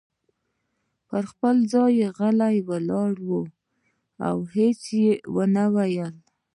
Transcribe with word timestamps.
پر 1.07 1.23
خپل 1.31 1.55
ځای 1.73 1.95
غلی 2.17 2.57
ولاړ 2.69 3.13
و 3.29 3.31
او 4.27 4.37
هیڅ 4.55 4.81
یې 5.01 5.11
نه 5.55 5.65
ویل. 5.75 6.15